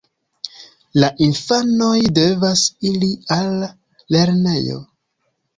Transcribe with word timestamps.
La 1.01 1.09
infanoj 1.25 1.91
devas 2.19 2.65
iri 2.93 3.13
al 3.39 3.53
lernejo. 4.17 4.83